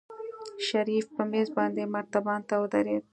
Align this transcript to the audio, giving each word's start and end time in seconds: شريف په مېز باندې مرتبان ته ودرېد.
شريف 0.67 1.05
په 1.15 1.23
مېز 1.31 1.47
باندې 1.57 1.83
مرتبان 1.95 2.39
ته 2.49 2.55
ودرېد. 2.61 3.03